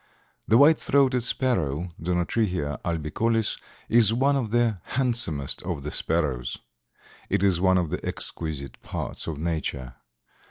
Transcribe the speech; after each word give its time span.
The 0.47 0.57
White 0.57 0.79
throated 0.79 1.21
Sparrow 1.21 1.91
(Zonotrichia 2.01 2.79
albicollis) 2.83 3.59
is 3.87 4.11
one 4.11 4.35
of 4.35 4.49
the 4.49 4.79
handsomest 4.81 5.61
of 5.61 5.83
the 5.83 5.91
sparrows. 5.91 6.57
It 7.29 7.43
is 7.43 7.61
one 7.61 7.77
of 7.77 7.91
the 7.91 8.03
exquisite 8.03 8.81
parts 8.81 9.27
of 9.27 9.37
nature. 9.37 9.97